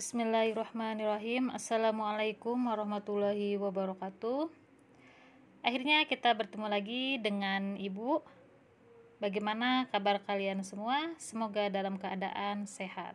Bismillahirrahmanirrahim. 0.00 1.52
Assalamualaikum 1.52 2.56
warahmatullahi 2.56 3.60
wabarakatuh. 3.60 4.48
Akhirnya 5.60 6.08
kita 6.08 6.32
bertemu 6.32 6.72
lagi 6.72 7.20
dengan 7.20 7.76
Ibu. 7.76 8.24
Bagaimana 9.20 9.92
kabar 9.92 10.24
kalian 10.24 10.64
semua? 10.64 11.12
Semoga 11.20 11.68
dalam 11.68 12.00
keadaan 12.00 12.64
sehat. 12.64 13.12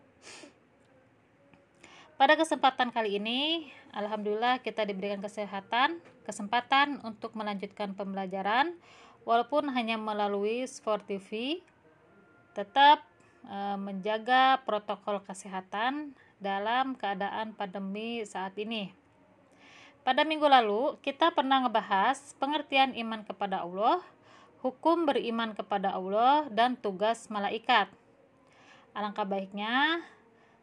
Pada 2.21 2.38
kesempatan 2.38 2.93
kali 2.93 3.17
ini 3.17 3.65
Alhamdulillah 3.89 4.61
kita 4.61 4.86
diberikan 4.86 5.25
kesehatan 5.25 5.97
Kesempatan 6.21 7.02
untuk 7.02 7.33
melanjutkan 7.33 7.97
pembelajaran. 7.97 8.77
Walaupun 9.25 9.73
hanya 9.73 9.97
melalui 9.97 10.61
Sport 10.70 11.09
TV 11.09 11.65
Tetap 12.54 13.02
eh, 13.49 13.77
menjaga 13.81 14.61
protokol 14.61 15.25
kesehatan 15.25 16.13
dalam 16.39 16.95
keadaan 16.99 17.55
pandemi 17.55 18.23
saat 18.27 18.57
ini. 18.59 18.91
Pada 20.05 20.21
minggu 20.21 20.45
lalu, 20.45 21.02
kita 21.02 21.34
pernah 21.34 21.66
ngebahas 21.66 22.38
pengertian 22.38 22.93
iman 22.93 23.26
kepada 23.26 23.66
Allah, 23.66 24.05
hukum 24.62 25.09
beriman 25.09 25.57
kepada 25.57 25.98
Allah, 25.98 26.45
dan 26.53 26.77
tugas 26.77 27.26
malaikat. 27.26 27.90
Alangkah 28.93 29.26
baiknya, 29.26 30.05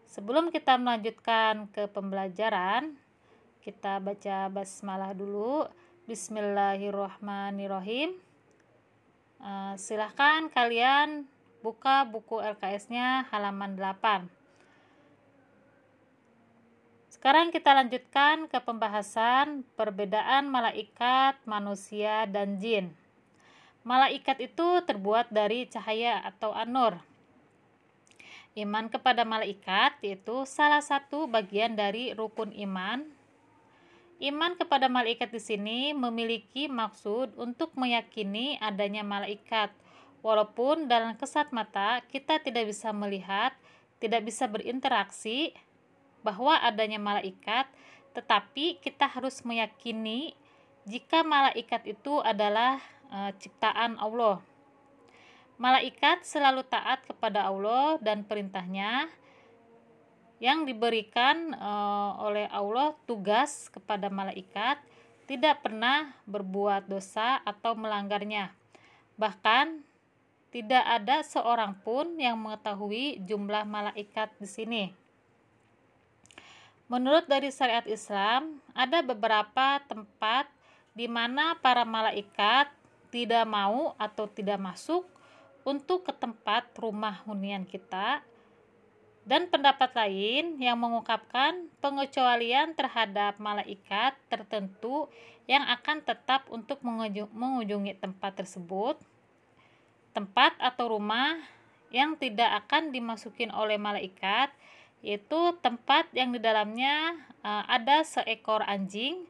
sebelum 0.06 0.54
kita 0.54 0.78
melanjutkan 0.78 1.66
ke 1.74 1.90
pembelajaran, 1.90 2.94
kita 3.66 3.98
baca 3.98 4.46
basmalah 4.50 5.10
dulu. 5.10 5.66
Bismillahirrahmanirrahim. 6.06 8.14
Uh, 9.42 9.74
silahkan 9.74 10.46
kalian 10.54 11.26
buka 11.66 12.06
buku 12.06 12.38
LKS-nya 12.42 13.26
halaman 13.30 13.74
8. 13.74 14.41
Sekarang 17.22 17.54
kita 17.54 17.70
lanjutkan 17.70 18.50
ke 18.50 18.58
pembahasan 18.58 19.62
perbedaan 19.78 20.50
malaikat, 20.50 21.38
manusia, 21.46 22.26
dan 22.26 22.58
jin. 22.58 22.90
Malaikat 23.86 24.42
itu 24.42 24.82
terbuat 24.82 25.30
dari 25.30 25.70
cahaya 25.70 26.18
atau 26.26 26.50
anur. 26.50 26.98
Iman 28.58 28.90
kepada 28.90 29.22
malaikat 29.22 30.02
yaitu 30.02 30.42
salah 30.50 30.82
satu 30.82 31.30
bagian 31.30 31.78
dari 31.78 32.10
rukun 32.10 32.50
iman. 32.58 33.06
Iman 34.18 34.58
kepada 34.58 34.90
malaikat 34.90 35.30
di 35.30 35.38
sini 35.38 35.94
memiliki 35.94 36.66
maksud 36.66 37.38
untuk 37.38 37.70
meyakini 37.78 38.58
adanya 38.58 39.06
malaikat. 39.06 39.70
Walaupun 40.26 40.90
dalam 40.90 41.14
kesat 41.14 41.54
mata 41.54 42.02
kita 42.10 42.42
tidak 42.42 42.66
bisa 42.66 42.90
melihat, 42.90 43.54
tidak 44.02 44.26
bisa 44.26 44.50
berinteraksi, 44.50 45.54
bahwa 46.22 46.58
adanya 46.58 46.98
malaikat, 46.98 47.66
tetapi 48.14 48.78
kita 48.80 49.06
harus 49.10 49.42
meyakini 49.42 50.34
jika 50.86 51.22
malaikat 51.22 51.86
itu 51.86 52.18
adalah 52.22 52.82
e, 53.10 53.18
ciptaan 53.38 53.98
Allah. 53.98 54.42
Malaikat 55.60 56.26
selalu 56.26 56.66
taat 56.66 57.06
kepada 57.06 57.46
Allah 57.46 58.00
dan 58.02 58.26
perintahnya 58.26 59.06
yang 60.42 60.66
diberikan 60.66 61.54
e, 61.54 61.70
oleh 62.18 62.46
Allah 62.50 62.98
tugas 63.06 63.70
kepada 63.70 64.10
malaikat 64.10 64.82
tidak 65.30 65.62
pernah 65.62 66.12
berbuat 66.26 66.90
dosa 66.90 67.38
atau 67.46 67.78
melanggarnya. 67.78 68.50
Bahkan 69.14 69.86
tidak 70.52 70.84
ada 70.84 71.24
seorang 71.24 71.78
pun 71.80 72.18
yang 72.20 72.36
mengetahui 72.36 73.24
jumlah 73.24 73.64
malaikat 73.64 74.28
di 74.36 74.48
sini. 74.50 74.84
Menurut 76.92 77.24
dari 77.24 77.48
syariat 77.48 77.88
Islam, 77.88 78.60
ada 78.76 79.00
beberapa 79.00 79.80
tempat 79.88 80.44
di 80.92 81.08
mana 81.08 81.56
para 81.56 81.88
malaikat 81.88 82.68
tidak 83.08 83.48
mau 83.48 83.96
atau 83.96 84.28
tidak 84.28 84.60
masuk 84.60 85.08
untuk 85.64 86.04
ke 86.04 86.12
tempat 86.12 86.68
rumah 86.76 87.24
hunian 87.24 87.64
kita. 87.64 88.20
Dan 89.24 89.48
pendapat 89.48 89.88
lain 89.96 90.60
yang 90.60 90.76
mengungkapkan 90.76 91.64
pengecualian 91.80 92.76
terhadap 92.76 93.40
malaikat 93.40 94.12
tertentu 94.28 95.08
yang 95.48 95.64
akan 95.64 96.04
tetap 96.04 96.44
untuk 96.52 96.84
mengunjungi 97.32 97.96
tempat 98.04 98.44
tersebut. 98.44 99.00
Tempat 100.12 100.60
atau 100.60 101.00
rumah 101.00 101.40
yang 101.88 102.20
tidak 102.20 102.68
akan 102.68 102.92
dimasukin 102.92 103.48
oleh 103.48 103.80
malaikat 103.80 104.52
yaitu 105.02 105.58
tempat 105.58 106.06
yang 106.14 106.30
di 106.30 106.38
dalamnya 106.38 107.18
uh, 107.42 107.66
ada 107.66 108.06
seekor 108.06 108.62
anjing 108.62 109.26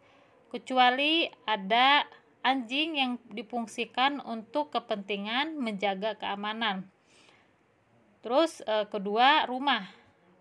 kecuali 0.53 1.33
ada 1.49 2.05
anjing 2.45 3.01
yang 3.01 3.13
difungsikan 3.33 4.21
untuk 4.21 4.69
kepentingan 4.69 5.57
menjaga 5.57 6.21
keamanan. 6.21 6.85
Terus 8.21 8.61
uh, 8.69 8.85
kedua 8.87 9.49
rumah, 9.49 9.89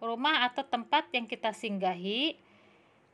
rumah 0.03 0.51
atau 0.51 0.67
tempat 0.67 1.07
yang 1.15 1.25
kita 1.25 1.55
singgahi, 1.55 2.35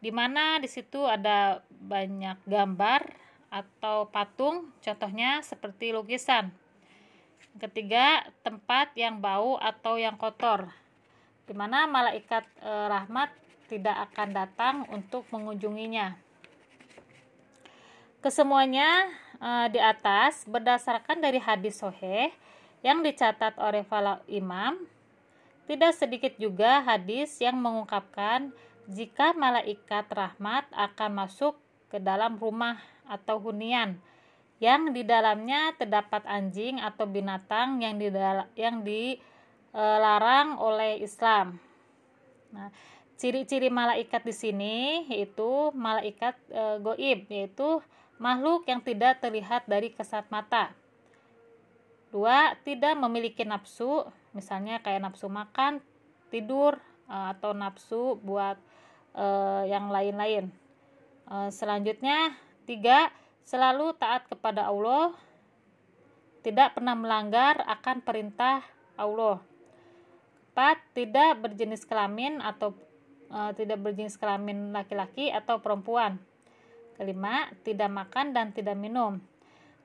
di 0.02 0.12
mana 0.12 0.58
di 0.58 0.66
situ 0.66 1.06
ada 1.06 1.62
banyak 1.70 2.42
gambar 2.50 3.14
atau 3.54 4.10
patung, 4.10 4.74
contohnya 4.82 5.46
seperti 5.46 5.94
lukisan. 5.96 6.52
Ketiga, 7.62 8.28
tempat 8.44 8.92
yang 8.98 9.22
bau 9.24 9.56
atau 9.62 9.96
yang 9.96 10.20
kotor 10.20 10.68
di 11.48 11.56
mana 11.56 11.88
malaikat 11.88 12.44
e, 12.60 12.72
rahmat 12.92 13.32
tidak 13.72 14.12
akan 14.12 14.30
datang 14.36 14.76
untuk 14.92 15.24
mengunjunginya. 15.32 16.20
Kesemuanya 18.20 19.08
e, 19.40 19.50
di 19.72 19.80
atas 19.80 20.44
berdasarkan 20.44 21.24
dari 21.24 21.40
hadis 21.40 21.80
soheh 21.80 22.36
yang 22.84 23.00
dicatat 23.02 23.56
oleh 23.58 23.88
para 23.88 24.20
imam. 24.28 24.76
Tidak 25.68 25.92
sedikit 25.96 26.36
juga 26.36 26.84
hadis 26.84 27.40
yang 27.44 27.60
mengungkapkan 27.60 28.52
jika 28.88 29.36
malaikat 29.36 30.08
rahmat 30.08 30.64
akan 30.72 31.28
masuk 31.28 31.60
ke 31.92 32.00
dalam 32.00 32.40
rumah 32.40 32.80
atau 33.08 33.40
hunian 33.40 34.00
yang 34.58 34.90
di 34.90 35.06
dalamnya 35.06 35.76
terdapat 35.78 36.26
anjing 36.26 36.82
atau 36.82 37.06
binatang 37.06 37.78
yang 37.84 38.02
di 38.02 38.10
yang 38.58 38.82
di 38.82 39.22
e, 39.78 39.84
larang 40.02 40.58
oleh 40.58 40.98
Islam. 41.06 41.62
Nah, 42.50 42.74
ciri-ciri 43.18 43.70
malaikat 43.70 44.26
di 44.26 44.34
sini 44.34 44.76
yaitu 45.14 45.70
malaikat 45.78 46.34
e, 46.50 46.64
goib, 46.82 47.20
yaitu 47.30 47.86
makhluk 48.18 48.66
yang 48.66 48.82
tidak 48.82 49.22
terlihat 49.22 49.70
dari 49.70 49.94
kesat 49.94 50.26
mata. 50.34 50.74
Dua, 52.10 52.58
tidak 52.66 52.98
memiliki 52.98 53.46
nafsu, 53.46 54.08
misalnya 54.34 54.82
kayak 54.82 55.06
nafsu 55.06 55.30
makan, 55.30 55.78
tidur, 56.34 56.82
e, 57.06 57.16
atau 57.38 57.54
nafsu 57.54 58.18
buat 58.26 58.58
e, 59.14 59.26
yang 59.70 59.94
lain-lain. 59.94 60.50
E, 61.30 61.36
selanjutnya, 61.54 62.34
tiga, 62.66 63.14
selalu 63.46 63.94
taat 64.02 64.26
kepada 64.26 64.66
Allah, 64.66 65.14
tidak 66.42 66.80
pernah 66.80 66.96
melanggar 66.96 67.60
akan 67.68 68.00
perintah 68.00 68.64
Allah. 68.96 69.44
4. 70.58 70.98
Tidak 70.98 71.38
berjenis 71.38 71.86
kelamin 71.86 72.42
atau 72.42 72.74
e, 73.30 73.40
tidak 73.54 73.78
berjenis 73.86 74.18
kelamin 74.18 74.74
laki-laki 74.74 75.30
atau 75.30 75.62
perempuan. 75.62 76.18
Kelima, 76.98 77.54
tidak 77.62 77.94
makan 77.94 78.34
dan 78.34 78.50
tidak 78.50 78.74
minum. 78.74 79.22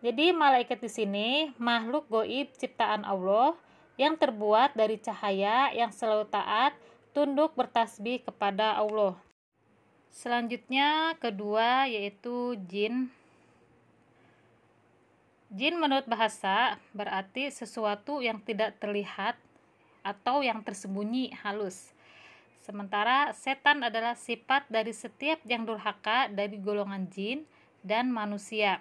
Jadi 0.00 0.32
malaikat 0.32 0.80
di 0.80 0.90
sini 0.90 1.28
makhluk 1.60 2.08
goib 2.08 2.56
ciptaan 2.56 3.04
Allah 3.04 3.52
yang 4.00 4.16
terbuat 4.16 4.72
dari 4.72 4.96
cahaya 4.96 5.70
yang 5.76 5.92
selalu 5.92 6.24
taat, 6.32 6.72
tunduk 7.12 7.52
bertasbih 7.52 8.24
kepada 8.24 8.80
Allah. 8.80 9.14
Selanjutnya 10.08 11.14
kedua 11.20 11.86
yaitu 11.86 12.56
jin. 12.64 13.12
Jin 15.52 15.76
menurut 15.76 16.08
bahasa 16.08 16.80
berarti 16.96 17.52
sesuatu 17.52 18.24
yang 18.24 18.40
tidak 18.40 18.80
terlihat 18.80 19.36
atau 20.02 20.42
yang 20.42 20.60
tersembunyi 20.62 21.34
halus. 21.42 21.94
Sementara 22.62 23.34
setan 23.34 23.82
adalah 23.82 24.14
sifat 24.14 24.70
dari 24.70 24.94
setiap 24.94 25.42
yang 25.42 25.66
durhaka 25.66 26.30
dari 26.30 26.62
golongan 26.62 27.10
jin 27.10 27.42
dan 27.82 28.14
manusia. 28.14 28.78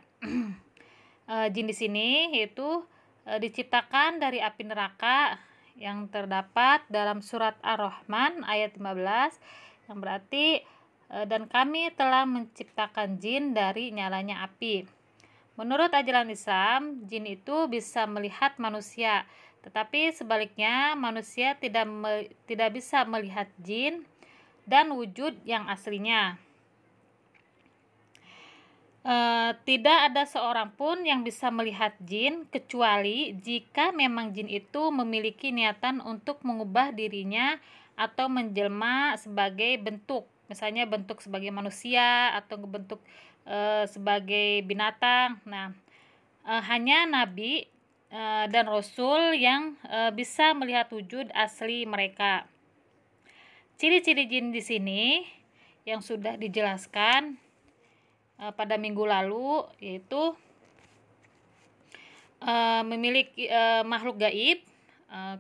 e, 1.26 1.36
jin 1.54 1.66
di 1.66 1.74
sini 1.74 2.30
yaitu 2.38 2.86
e, 3.26 3.42
diciptakan 3.42 4.22
dari 4.22 4.38
api 4.38 4.70
neraka 4.70 5.42
yang 5.74 6.06
terdapat 6.14 6.86
dalam 6.94 7.26
surat 7.26 7.58
Ar-Rahman 7.66 8.46
ayat 8.46 8.78
15 8.78 9.90
yang 9.90 9.98
berarti 9.98 10.62
e, 11.10 11.18
dan 11.26 11.50
kami 11.50 11.90
telah 11.98 12.30
menciptakan 12.30 13.18
jin 13.18 13.58
dari 13.58 13.90
nyalanya 13.90 14.46
api. 14.46 14.86
Menurut 15.58 15.90
ajaran 15.90 16.30
Islam, 16.30 17.02
jin 17.10 17.26
itu 17.26 17.66
bisa 17.66 18.06
melihat 18.06 18.56
manusia 18.62 19.26
tetapi 19.62 20.10
sebaliknya, 20.10 20.98
manusia 20.98 21.54
tidak 21.54 21.86
me, 21.86 22.34
tidak 22.50 22.74
bisa 22.74 23.06
melihat 23.06 23.46
jin 23.62 24.02
dan 24.66 24.90
wujud 24.90 25.38
yang 25.46 25.70
aslinya. 25.70 26.42
E, 29.06 29.16
tidak 29.66 30.14
ada 30.14 30.26
seorang 30.26 30.74
pun 30.74 31.06
yang 31.06 31.22
bisa 31.22 31.54
melihat 31.54 31.94
jin 32.02 32.50
kecuali 32.50 33.38
jika 33.38 33.94
memang 33.94 34.34
jin 34.34 34.50
itu 34.50 34.90
memiliki 34.90 35.54
niatan 35.54 36.02
untuk 36.02 36.42
mengubah 36.42 36.94
dirinya 36.94 37.62
atau 37.94 38.34
menjelma 38.34 39.14
sebagai 39.22 39.78
bentuk, 39.78 40.26
misalnya 40.50 40.90
bentuk 40.90 41.22
sebagai 41.22 41.54
manusia 41.54 42.34
atau 42.34 42.58
bentuk 42.66 42.98
e, 43.46 43.86
sebagai 43.86 44.66
binatang. 44.66 45.38
Nah, 45.46 45.70
e, 46.50 46.54
hanya 46.66 47.06
nabi 47.06 47.70
e, 48.12 48.22
dan 48.52 48.68
rasul 48.68 49.34
yang 49.34 49.80
e, 49.88 50.12
bisa 50.12 50.52
melihat 50.52 50.92
wujud 50.92 51.32
asli 51.32 51.88
mereka. 51.88 52.46
Ciri-ciri 53.82 54.30
jin 54.30 54.54
di 54.54 54.62
sini 54.62 55.26
yang 55.90 56.06
sudah 56.06 56.38
dijelaskan 56.38 57.34
uh, 58.38 58.54
pada 58.54 58.78
minggu 58.78 59.02
lalu 59.02 59.66
yaitu 59.82 60.38
memiliki 62.86 63.46
makhluk 63.86 64.18
gaib, 64.18 64.66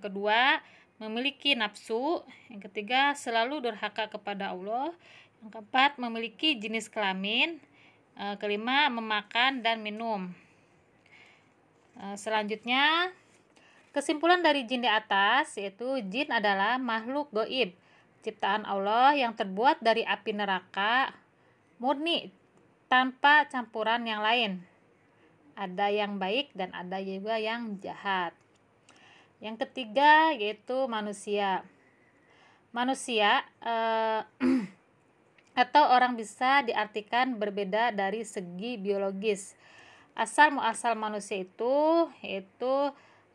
kedua 0.05 0.61
memiliki 1.01 1.57
nafsu, 1.57 2.21
yang 2.45 2.61
ketiga 2.61 3.17
selalu 3.17 3.57
durhaka 3.57 4.05
kepada 4.05 4.53
Allah, 4.53 4.93
yang 5.41 5.49
keempat 5.49 5.97
memiliki 5.97 6.53
jenis 6.61 6.85
kelamin, 6.93 7.57
kelima 8.37 8.85
memakan 8.93 9.65
dan 9.65 9.81
minum. 9.81 10.29
Uh, 11.99 12.15
selanjutnya 12.15 13.11
kesimpulan 13.91 14.39
dari 14.39 14.63
jin 14.63 14.83
di 14.83 14.91
atas 14.91 15.59
yaitu 15.59 15.99
jin 16.07 16.31
adalah 16.31 16.79
makhluk 16.79 17.27
gaib 17.35 17.75
ciptaan 18.21 18.63
Allah 18.63 19.17
yang 19.17 19.33
terbuat 19.33 19.81
dari 19.81 20.05
api 20.05 20.31
neraka 20.31 21.11
murni 21.81 22.29
tanpa 22.85 23.49
campuran 23.49 24.05
yang 24.05 24.21
lain. 24.21 24.61
Ada 25.57 25.91
yang 25.91 26.21
baik 26.21 26.53
dan 26.55 26.71
ada 26.71 27.01
juga 27.01 27.35
yang 27.41 27.81
jahat. 27.81 28.31
Yang 29.41 29.67
ketiga 29.67 30.31
yaitu 30.37 30.85
manusia. 30.85 31.65
Manusia 32.71 33.43
eh, 33.59 34.21
atau 35.63 35.83
orang 35.91 36.15
bisa 36.15 36.63
diartikan 36.63 37.35
berbeda 37.35 37.91
dari 37.91 38.23
segi 38.23 38.77
biologis. 38.79 39.57
Asal 40.13 40.51
muasal 40.51 40.93
manusia 40.99 41.41
itu 41.41 42.07
yaitu 42.21 42.73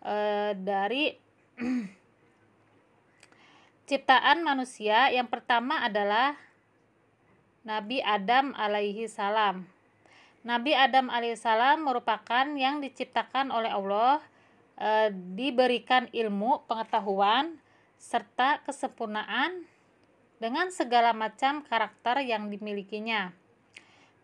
eh, 0.04 0.52
dari 0.56 1.16
ciptaan 3.88 4.42
manusia 4.42 5.08
yang 5.14 5.30
pertama 5.30 5.86
adalah 5.86 6.34
Nabi 7.66 7.98
Adam 8.02 8.54
alaihi 8.54 9.10
salam. 9.10 9.66
Nabi 10.46 10.70
Adam 10.78 11.10
alaihi 11.10 11.34
salam 11.34 11.82
merupakan 11.82 12.46
yang 12.54 12.78
diciptakan 12.78 13.50
oleh 13.50 13.74
Allah, 13.74 14.22
e, 14.78 15.10
diberikan 15.34 16.06
ilmu, 16.14 16.62
pengetahuan, 16.70 17.58
serta 17.98 18.62
kesempurnaan 18.62 19.66
dengan 20.38 20.70
segala 20.70 21.10
macam 21.10 21.66
karakter 21.66 22.22
yang 22.22 22.46
dimilikinya. 22.46 23.34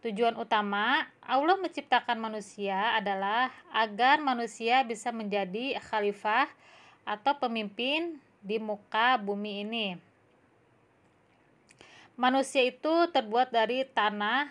Tujuan 0.03 0.35
utama 0.35 1.07
Allah 1.23 1.55
menciptakan 1.63 2.19
manusia 2.19 2.99
adalah 2.99 3.55
agar 3.71 4.19
manusia 4.19 4.83
bisa 4.83 5.15
menjadi 5.15 5.79
khalifah 5.79 6.51
atau 7.07 7.39
pemimpin 7.39 8.19
di 8.43 8.59
muka 8.59 9.15
bumi 9.23 9.63
ini. 9.63 9.89
Manusia 12.19 12.67
itu 12.67 12.91
terbuat 13.15 13.55
dari 13.55 13.87
tanah 13.87 14.51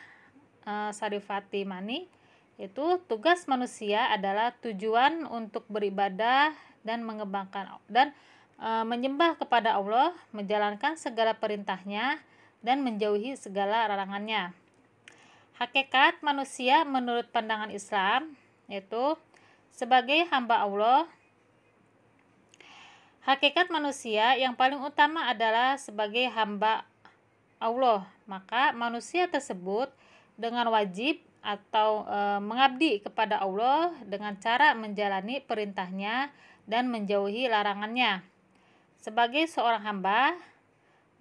uh, 0.64 0.92
sarifati 0.96 1.68
mani. 1.68 2.08
Itu 2.56 3.04
tugas 3.12 3.44
manusia 3.44 4.08
adalah 4.08 4.56
tujuan 4.64 5.28
untuk 5.28 5.68
beribadah 5.68 6.56
dan 6.88 7.04
mengembangkan 7.04 7.76
dan 7.92 8.16
uh, 8.56 8.88
menyembah 8.88 9.36
kepada 9.36 9.76
Allah, 9.76 10.16
menjalankan 10.32 10.96
segala 10.96 11.36
perintahnya 11.36 12.24
dan 12.64 12.80
menjauhi 12.88 13.36
segala 13.36 13.84
larangannya. 13.92 14.61
Hakikat 15.62 16.26
manusia 16.26 16.82
menurut 16.82 17.30
pandangan 17.30 17.70
Islam 17.70 18.34
yaitu 18.66 19.14
sebagai 19.70 20.26
hamba 20.34 20.66
Allah 20.66 21.06
Hakikat 23.22 23.70
manusia 23.70 24.34
yang 24.42 24.58
paling 24.58 24.82
utama 24.82 25.30
adalah 25.30 25.78
sebagai 25.78 26.26
hamba 26.34 26.82
Allah, 27.62 28.10
maka 28.26 28.74
manusia 28.74 29.30
tersebut 29.30 29.94
dengan 30.34 30.66
wajib 30.74 31.22
atau 31.46 32.10
e, 32.10 32.42
mengabdi 32.42 32.98
kepada 32.98 33.38
Allah 33.38 33.94
dengan 34.10 34.34
cara 34.42 34.74
menjalani 34.74 35.38
perintahnya 35.38 36.34
dan 36.66 36.90
menjauhi 36.90 37.46
larangannya. 37.46 38.26
Sebagai 38.98 39.46
seorang 39.46 39.86
hamba, 39.86 40.34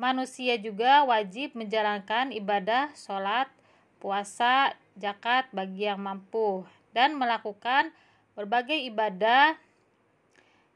manusia 0.01 0.57
juga 0.57 1.05
wajib 1.05 1.53
menjalankan 1.53 2.33
ibadah, 2.33 2.97
sholat, 2.97 3.53
puasa, 4.01 4.75
zakat 4.97 5.47
bagi 5.53 5.87
yang 5.87 6.01
mampu, 6.01 6.67
dan 6.97 7.15
melakukan 7.15 7.93
berbagai 8.35 8.81
ibadah 8.89 9.55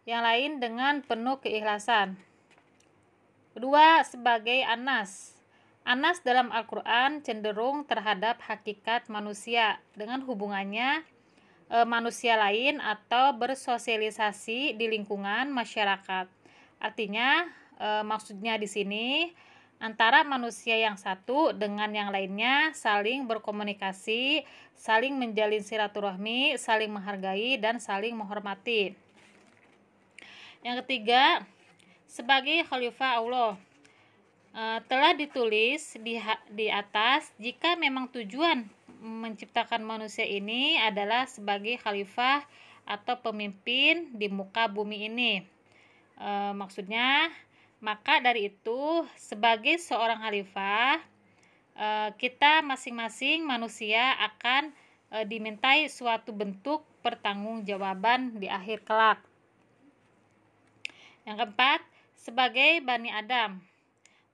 yang 0.04 0.20
lain 0.20 0.60
dengan 0.60 1.00
penuh 1.00 1.40
keikhlasan. 1.40 2.20
Kedua, 3.56 4.04
sebagai 4.04 4.60
anas, 4.68 5.34
Anas 5.84 6.24
dalam 6.24 6.48
Al-Quran 6.48 7.20
cenderung 7.20 7.84
terhadap 7.84 8.40
hakikat 8.40 9.12
manusia 9.12 9.76
dengan 9.92 10.24
hubungannya 10.24 11.04
e, 11.68 11.84
manusia 11.84 12.40
lain 12.40 12.80
atau 12.80 13.36
bersosialisasi 13.36 14.80
di 14.80 14.86
lingkungan 14.88 15.52
masyarakat. 15.52 16.24
Artinya, 16.80 17.44
e, 17.76 18.00
maksudnya 18.00 18.56
di 18.56 18.64
sini 18.64 19.28
antara 19.84 20.24
manusia 20.24 20.80
yang 20.80 20.96
satu 20.96 21.52
dengan 21.52 21.92
yang 21.92 22.08
lainnya 22.08 22.72
saling 22.72 23.28
berkomunikasi, 23.28 24.48
saling 24.72 25.12
menjalin 25.20 25.60
silaturahmi, 25.60 26.56
saling 26.56 26.88
menghargai, 26.88 27.60
dan 27.60 27.76
saling 27.76 28.16
menghormati. 28.16 28.96
Yang 30.64 30.88
ketiga, 30.88 31.44
sebagai 32.08 32.64
khalifah 32.64 33.20
Allah 33.20 33.52
uh, 34.56 34.80
telah 34.88 35.12
ditulis 35.12 36.00
di 36.00 36.16
di 36.48 36.72
atas 36.72 37.28
jika 37.36 37.76
memang 37.76 38.08
tujuan 38.08 38.64
menciptakan 39.04 39.84
manusia 39.84 40.24
ini 40.24 40.80
adalah 40.80 41.28
sebagai 41.28 41.76
khalifah 41.76 42.40
atau 42.88 43.20
pemimpin 43.20 44.16
di 44.16 44.32
muka 44.32 44.64
bumi 44.68 45.08
ini. 45.08 45.32
E, 46.16 46.30
maksudnya, 46.56 47.28
maka 47.84 48.24
dari 48.24 48.48
itu 48.48 49.04
sebagai 49.20 49.76
seorang 49.76 50.24
khalifah 50.24 51.04
e, 51.76 51.88
kita 52.16 52.64
masing-masing 52.64 53.44
manusia 53.44 54.16
akan 54.24 54.72
e, 55.12 55.28
dimintai 55.28 55.92
suatu 55.92 56.32
bentuk 56.32 56.80
pertanggungjawaban 57.04 58.40
di 58.40 58.48
akhir 58.48 58.88
kelak. 58.88 59.20
Yang 61.28 61.44
keempat, 61.44 61.80
sebagai 62.16 62.80
Bani 62.80 63.12
Adam 63.12 63.60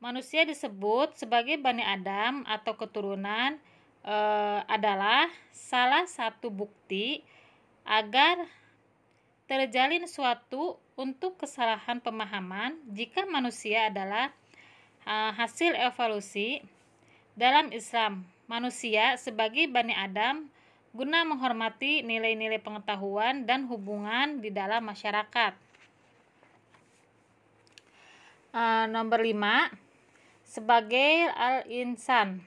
manusia 0.00 0.48
disebut 0.48 1.18
sebagai 1.18 1.60
Bani 1.60 1.84
Adam 1.84 2.46
atau 2.48 2.78
keturunan 2.78 3.58
e, 4.06 4.16
adalah 4.70 5.26
salah 5.50 6.06
satu 6.06 6.48
bukti 6.48 7.20
agar 7.82 8.46
terjalin 9.50 10.06
suatu 10.06 10.78
untuk 10.94 11.34
kesalahan 11.42 11.98
pemahaman 11.98 12.78
jika 12.86 13.26
manusia 13.26 13.90
adalah 13.90 14.30
e, 15.02 15.14
hasil 15.34 15.74
evolusi 15.74 16.62
dalam 17.34 17.74
Islam. 17.74 18.22
Manusia 18.46 19.18
sebagai 19.18 19.66
Bani 19.66 19.90
Adam 19.90 20.46
guna 20.94 21.26
menghormati 21.26 22.06
nilai-nilai 22.06 22.62
pengetahuan 22.62 23.42
dan 23.42 23.66
hubungan 23.66 24.38
di 24.38 24.54
dalam 24.54 24.82
masyarakat. 24.86 25.54
Uh, 28.50 28.90
nomor 28.90 29.22
5 29.22 29.70
sebagai 30.42 31.30
al-insan. 31.38 32.42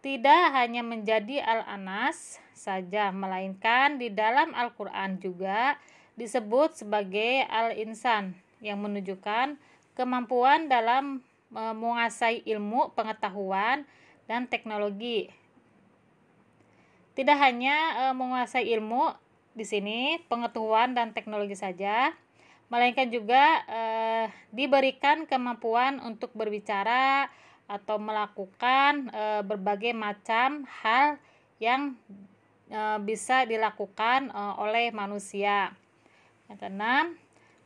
Tidak 0.00 0.44
hanya 0.56 0.80
menjadi 0.80 1.44
al-anas 1.44 2.40
saja, 2.56 3.12
melainkan 3.12 4.00
di 4.00 4.08
dalam 4.08 4.56
Al-Quran 4.56 5.20
juga 5.20 5.76
disebut 6.16 6.72
sebagai 6.72 7.44
al-insan 7.48 8.32
yang 8.64 8.80
menunjukkan 8.80 9.60
kemampuan 9.96 10.72
dalam 10.72 11.20
e, 11.52 11.62
menguasai 11.76 12.40
ilmu, 12.48 12.96
pengetahuan, 12.96 13.84
dan 14.24 14.48
teknologi. 14.48 15.28
Tidak 17.12 17.36
hanya 17.36 17.76
e, 17.76 18.02
menguasai 18.16 18.72
ilmu 18.72 19.12
di 19.52 19.68
sini, 19.68 20.16
pengetahuan 20.32 20.96
dan 20.96 21.12
teknologi 21.12 21.60
saja, 21.60 22.16
melainkan 22.70 23.10
juga 23.10 23.66
eh, 23.66 24.26
diberikan 24.54 25.26
kemampuan 25.26 25.98
untuk 26.06 26.30
berbicara 26.38 27.26
atau 27.70 28.02
melakukan 28.02 29.06
eh, 29.14 29.42
berbagai 29.46 29.94
macam 29.94 30.66
hal 30.82 31.22
yang 31.62 31.94
eh, 32.66 32.98
bisa 33.06 33.46
dilakukan 33.46 34.34
eh, 34.34 34.54
oleh 34.58 34.90
manusia. 34.90 35.70
Yang 36.50 36.58
keenam, 36.66 37.04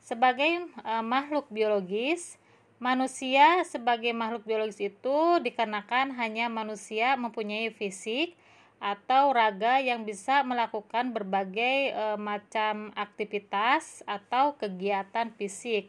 sebagai 0.04 0.68
eh, 0.68 1.04
makhluk 1.04 1.48
biologis, 1.48 2.36
manusia 2.84 3.64
sebagai 3.64 4.12
makhluk 4.12 4.44
biologis 4.44 4.76
itu 4.76 5.40
dikarenakan 5.40 6.12
hanya 6.20 6.52
manusia 6.52 7.16
mempunyai 7.16 7.72
fisik 7.72 8.36
atau 8.82 9.32
raga 9.32 9.80
yang 9.80 10.04
bisa 10.04 10.44
melakukan 10.44 11.16
berbagai 11.16 11.96
e, 11.96 12.04
macam 12.20 12.92
aktivitas 12.92 14.04
atau 14.04 14.60
kegiatan 14.60 15.32
fisik 15.40 15.88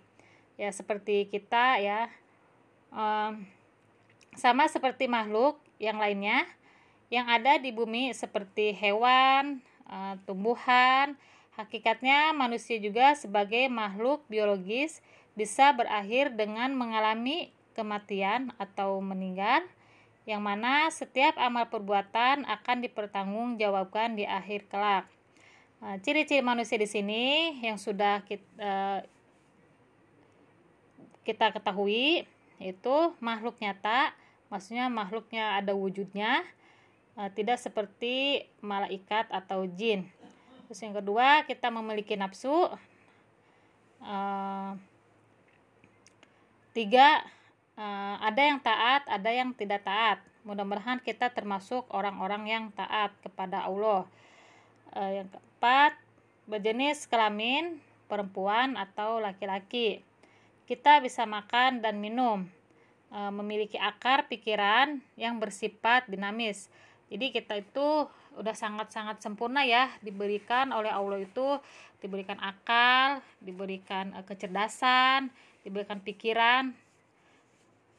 ya 0.55 0.71
seperti 0.71 1.27
kita 1.27 1.83
ya 1.83 2.07
e, 2.95 3.05
sama 4.35 4.67
seperti 4.67 5.07
makhluk 5.09 5.59
yang 5.81 5.99
lainnya 5.99 6.47
yang 7.13 7.29
ada 7.29 7.61
di 7.61 7.69
bumi 7.69 8.11
seperti 8.11 8.73
hewan 8.75 9.61
e, 9.85 9.97
tumbuhan 10.25 11.15
hakikatnya 11.55 12.35
manusia 12.35 12.75
juga 12.81 13.15
sebagai 13.15 13.67
makhluk 13.71 14.23
biologis 14.27 14.99
bisa 15.35 15.71
berakhir 15.75 16.33
dengan 16.35 16.71
mengalami 16.75 17.51
kematian 17.75 18.55
atau 18.55 19.03
meninggal 19.03 19.63
yang 20.25 20.41
mana 20.41 20.89
setiap 20.89 21.37
amal 21.37 21.69
perbuatan 21.69 22.49
akan 22.49 22.77
dipertanggungjawabkan 22.81 24.17
di 24.17 24.25
akhir 24.25 24.65
kelak. 24.71 25.05
Nah, 25.83 26.01
ciri-ciri 26.01 26.41
manusia 26.41 26.81
di 26.81 26.89
sini 26.89 27.53
yang 27.61 27.77
sudah 27.77 28.25
kita, 28.25 28.49
uh, 28.57 28.99
kita 31.21 31.53
ketahui 31.53 32.25
itu 32.57 32.95
makhluk 33.21 33.53
nyata, 33.61 34.17
maksudnya 34.51 34.89
makhluknya 34.91 35.59
ada 35.59 35.73
wujudnya, 35.73 36.45
uh, 37.17 37.29
tidak 37.33 37.57
seperti 37.61 38.45
malaikat 38.61 39.29
atau 39.33 39.65
jin. 39.65 40.07
Terus 40.65 40.79
yang 40.81 40.95
kedua 40.97 41.45
kita 41.45 41.69
memiliki 41.69 42.17
nafsu. 42.17 42.69
Uh, 44.01 44.77
tiga 46.75 47.23
uh, 47.79 48.15
ada 48.21 48.41
yang 48.41 48.59
taat, 48.61 49.05
ada 49.09 49.29
yang 49.33 49.53
tidak 49.53 49.85
taat. 49.85 50.19
Mudah-mudahan 50.45 51.01
kita 51.01 51.33
termasuk 51.33 51.89
orang-orang 51.89 52.43
yang 52.45 52.65
taat 52.77 53.09
kepada 53.25 53.65
Allah. 53.65 54.05
Yang 54.95 55.27
keempat, 55.33 55.91
berjenis 56.47 57.03
kelamin 57.09 57.83
perempuan 58.07 58.77
atau 58.77 59.19
laki-laki. 59.19 60.05
Kita 60.69 61.03
bisa 61.03 61.27
makan 61.27 61.83
dan 61.83 61.99
minum, 61.99 62.47
uh, 63.11 63.33
memiliki 63.33 63.75
akar 63.77 64.29
pikiran 64.29 65.01
yang 65.19 65.37
bersifat 65.41 66.07
dinamis. 66.09 66.69
Jadi 67.09 67.29
kita 67.29 67.61
itu 67.61 68.09
udah 68.35 68.55
sangat-sangat 68.57 69.21
sempurna 69.21 69.61
ya 69.63 69.87
diberikan 70.01 70.73
oleh 70.73 70.89
Allah 70.89 71.21
itu 71.21 71.61
diberikan 72.01 72.37
akal, 72.41 73.21
diberikan 73.41 74.13
uh, 74.17 74.25
kecerdasan, 74.25 75.29
diberikan 75.61 76.01
pikiran 76.01 76.73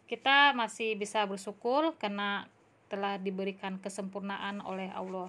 kita 0.06 0.54
masih 0.54 0.94
bisa 0.94 1.26
bersyukur 1.26 1.98
karena 1.98 2.46
telah 2.86 3.18
diberikan 3.18 3.82
kesempurnaan 3.82 4.62
oleh 4.62 4.86
Allah. 4.94 5.28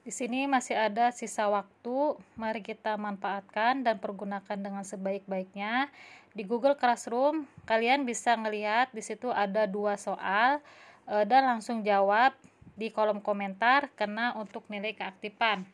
Di 0.00 0.08
sini 0.08 0.48
masih 0.48 0.80
ada 0.80 1.12
sisa 1.12 1.44
waktu, 1.52 2.16
mari 2.32 2.64
kita 2.64 2.96
manfaatkan 2.96 3.84
dan 3.84 4.00
pergunakan 4.00 4.56
dengan 4.56 4.80
sebaik-baiknya. 4.80 5.92
Di 6.32 6.46
Google 6.48 6.78
Classroom, 6.78 7.44
kalian 7.68 8.08
bisa 8.08 8.32
ngelihat 8.32 8.88
di 8.96 9.04
situ 9.04 9.28
ada 9.28 9.68
dua 9.68 10.00
soal 10.00 10.64
eh, 11.04 11.24
dan 11.28 11.44
langsung 11.44 11.84
jawab 11.84 12.32
di 12.80 12.88
kolom 12.88 13.20
komentar 13.20 13.92
karena 13.92 14.32
untuk 14.40 14.64
nilai 14.72 14.96
keaktifan. 14.96 15.68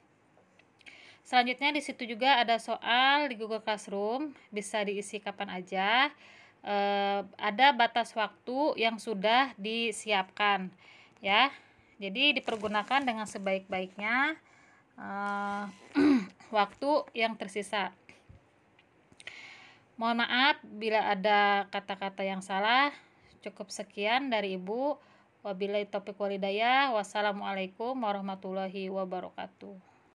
Selanjutnya 1.22 1.70
di 1.74 1.82
situ 1.82 2.02
juga 2.06 2.42
ada 2.42 2.58
soal 2.58 3.30
di 3.30 3.38
Google 3.38 3.62
Classroom, 3.62 4.34
bisa 4.50 4.82
diisi 4.82 5.22
kapan 5.22 5.54
aja 5.54 6.10
eh, 6.66 7.20
ada 7.38 7.66
batas 7.70 8.10
waktu 8.18 8.74
yang 8.74 8.98
sudah 8.98 9.54
disiapkan 9.54 10.66
ya 11.22 11.54
jadi 11.96 12.36
dipergunakan 12.36 13.00
dengan 13.04 13.24
sebaik-baiknya 13.24 14.36
eh, 15.00 15.64
waktu 16.56 16.90
yang 17.16 17.36
tersisa. 17.40 17.92
Mohon 19.96 20.28
maaf 20.28 20.56
bila 20.60 21.08
ada 21.08 21.64
kata-kata 21.72 22.20
yang 22.20 22.44
salah. 22.44 22.92
Cukup 23.40 23.72
sekian 23.72 24.28
dari 24.28 24.60
ibu. 24.60 25.00
Wabillahi 25.40 25.86
taufiq 25.86 26.18
walidayah 26.18 26.90
wassalamualaikum 26.90 27.94
warahmatullahi 27.94 28.90
wabarakatuh 28.90 29.95